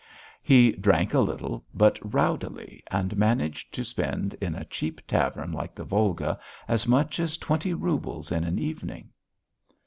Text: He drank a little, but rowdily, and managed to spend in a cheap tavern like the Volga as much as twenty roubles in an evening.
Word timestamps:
He 0.41 0.71
drank 0.71 1.13
a 1.13 1.19
little, 1.19 1.63
but 1.75 1.99
rowdily, 2.01 2.81
and 2.89 3.15
managed 3.15 3.71
to 3.75 3.83
spend 3.83 4.33
in 4.41 4.55
a 4.55 4.65
cheap 4.65 4.99
tavern 5.05 5.51
like 5.51 5.75
the 5.75 5.83
Volga 5.83 6.39
as 6.67 6.87
much 6.87 7.19
as 7.19 7.37
twenty 7.37 7.75
roubles 7.75 8.31
in 8.31 8.43
an 8.43 8.57
evening. 8.57 9.11